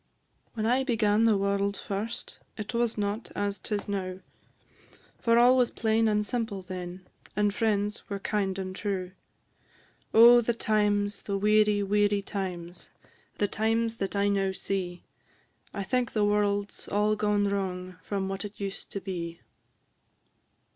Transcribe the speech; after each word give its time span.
When 0.55 0.65
I 0.65 0.83
began 0.83 1.25
the 1.25 1.37
world 1.37 1.77
first, 1.77 2.39
It 2.57 2.73
was 2.73 2.97
not 2.97 3.31
as 3.35 3.59
'tis 3.59 3.87
now; 3.87 4.21
For 5.19 5.37
all 5.37 5.55
was 5.55 5.69
plain 5.69 6.07
and 6.07 6.25
simple 6.25 6.63
then, 6.63 7.07
And 7.35 7.53
friends 7.53 8.09
were 8.09 8.17
kind 8.17 8.57
and 8.57 8.75
true: 8.75 9.11
Oh, 10.11 10.41
the 10.41 10.55
times, 10.55 11.21
the 11.21 11.37
weary, 11.37 11.83
weary 11.83 12.23
times! 12.23 12.89
The 13.37 13.47
times 13.47 13.97
that 13.97 14.15
I 14.15 14.27
now 14.27 14.53
see; 14.53 15.03
I 15.71 15.83
think 15.83 16.13
the 16.13 16.25
world 16.25 16.71
's 16.71 16.87
all 16.87 17.15
gone 17.15 17.47
wrong, 17.47 17.97
From 18.01 18.27
what 18.27 18.43
it 18.43 18.59
used 18.59 18.91
to 18.93 19.01
be. 19.01 19.41